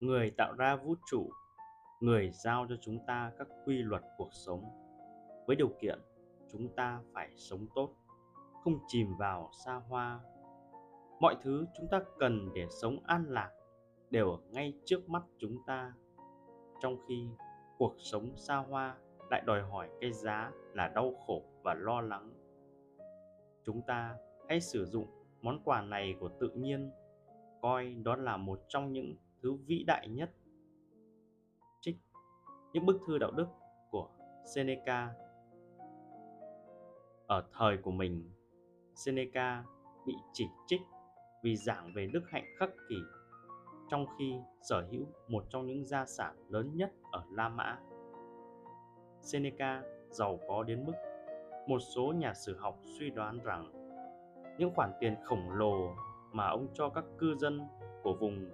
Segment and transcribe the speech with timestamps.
[0.00, 1.30] người tạo ra vũ trụ,
[2.00, 4.64] người giao cho chúng ta các quy luật cuộc sống.
[5.46, 5.98] Với điều kiện,
[6.52, 7.94] chúng ta phải sống tốt,
[8.64, 10.20] không chìm vào xa hoa.
[11.20, 13.50] Mọi thứ chúng ta cần để sống an lạc
[14.10, 15.92] đều ở ngay trước mắt chúng ta.
[16.80, 17.28] Trong khi
[17.78, 18.96] cuộc sống xa hoa
[19.30, 22.30] lại đòi hỏi cái giá là đau khổ và lo lắng.
[23.64, 24.16] Chúng ta
[24.48, 25.06] hãy sử dụng
[25.42, 26.90] món quà này của tự nhiên,
[27.62, 30.30] coi đó là một trong những thứ vĩ đại nhất
[31.80, 31.96] trích,
[32.72, 33.48] những bức thư đạo đức
[33.90, 34.08] của
[34.54, 35.10] seneca
[37.26, 38.30] ở thời của mình,
[38.94, 39.64] seneca
[40.06, 40.80] bị chỉ trích
[41.42, 42.96] vì giảng về đức hạnh khắc kỷ,
[43.88, 47.78] trong khi sở hữu một trong những gia sản lớn nhất ở La Mã.
[49.20, 50.92] Seneca giàu có đến mức
[51.66, 53.72] một số nhà sử học suy đoán rằng
[54.58, 55.94] những khoản tiền khổng lồ
[56.32, 57.60] mà ông cho các cư dân
[58.02, 58.50] của vùng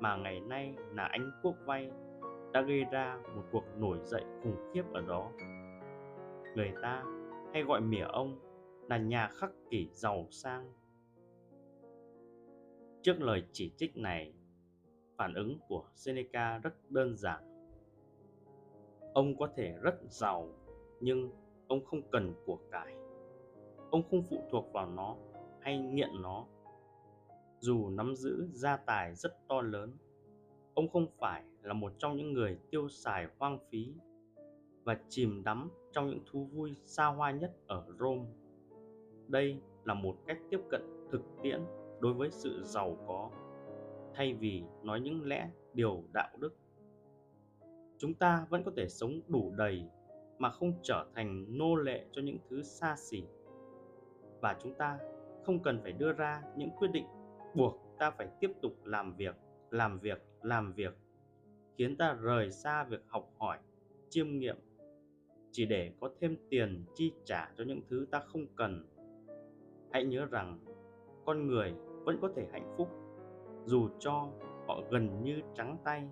[0.00, 1.90] mà ngày nay là Anh quốc vay
[2.52, 5.30] đã gây ra một cuộc nổi dậy khủng khiếp ở đó.
[6.54, 7.04] Người ta
[7.52, 8.38] hay gọi mỉa ông
[8.88, 10.72] là nhà khắc kỷ giàu sang.
[13.02, 14.32] Trước lời chỉ trích này,
[15.16, 17.42] phản ứng của Seneca rất đơn giản.
[19.14, 20.48] Ông có thể rất giàu,
[21.00, 21.30] nhưng
[21.68, 22.94] ông không cần của cải.
[23.90, 25.16] Ông không phụ thuộc vào nó
[25.60, 26.46] hay nghiện nó.
[27.66, 29.92] Dù nắm giữ gia tài rất to lớn,
[30.74, 33.94] ông không phải là một trong những người tiêu xài hoang phí
[34.84, 38.24] và chìm đắm trong những thú vui xa hoa nhất ở Rome.
[39.28, 41.60] Đây là một cách tiếp cận thực tiễn
[42.00, 43.30] đối với sự giàu có
[44.14, 46.54] thay vì nói những lẽ điều đạo đức
[47.98, 49.84] chúng ta vẫn có thể sống đủ đầy
[50.38, 53.24] mà không trở thành nô lệ cho những thứ xa xỉ
[54.40, 54.98] và chúng ta
[55.44, 57.06] không cần phải đưa ra những quyết định
[57.56, 59.34] buộc ta phải tiếp tục làm việc
[59.70, 60.96] làm việc làm việc,
[61.78, 63.58] khiến ta rời xa việc học hỏi,
[64.08, 64.56] chiêm nghiệm,
[65.50, 68.86] chỉ để có thêm tiền chi trả cho những thứ ta không cần.
[69.92, 70.58] Hãy nhớ rằng,
[71.24, 72.88] con người vẫn có thể hạnh phúc
[73.64, 74.28] dù cho
[74.68, 76.08] họ gần như trắng tay.